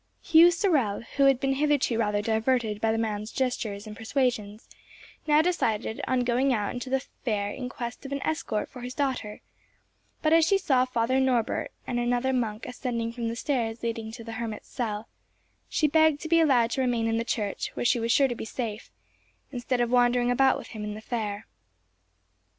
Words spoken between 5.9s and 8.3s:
on going out into the fair in quest of an